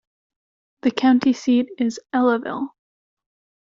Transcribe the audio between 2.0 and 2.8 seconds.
Ellaville.